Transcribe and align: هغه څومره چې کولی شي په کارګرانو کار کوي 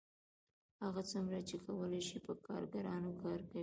هغه 0.83 1.01
څومره 1.11 1.39
چې 1.49 1.55
کولی 1.65 2.01
شي 2.07 2.17
په 2.25 2.33
کارګرانو 2.47 3.11
کار 3.23 3.39
کوي 3.49 3.59